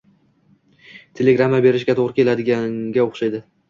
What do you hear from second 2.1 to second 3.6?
keladiganga oʻxshaydi.